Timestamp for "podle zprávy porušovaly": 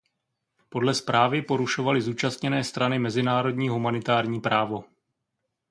0.69-2.01